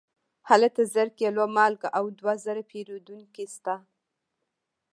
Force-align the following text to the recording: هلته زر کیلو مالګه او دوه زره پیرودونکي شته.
هلته 0.49 0.81
زر 0.93 1.07
کیلو 1.19 1.43
مالګه 1.55 1.89
او 1.97 2.05
دوه 2.19 2.33
زره 2.45 2.63
پیرودونکي 2.71 3.45
شته. 3.53 3.75